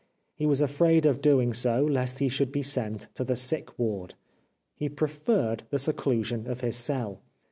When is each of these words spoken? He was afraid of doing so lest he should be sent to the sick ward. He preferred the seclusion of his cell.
He 0.33 0.47
was 0.47 0.61
afraid 0.61 1.05
of 1.05 1.21
doing 1.21 1.53
so 1.53 1.85
lest 1.85 2.17
he 2.17 2.27
should 2.27 2.51
be 2.51 2.63
sent 2.63 3.05
to 3.13 3.23
the 3.23 3.35
sick 3.35 3.77
ward. 3.77 4.15
He 4.73 4.89
preferred 4.89 5.61
the 5.69 5.77
seclusion 5.77 6.47
of 6.49 6.61
his 6.61 6.75
cell. 6.75 7.21